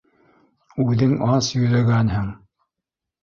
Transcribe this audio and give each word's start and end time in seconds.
Үҙең 0.85 1.11
ас 1.33 1.49
йөҙәгәнһең. 1.59 2.31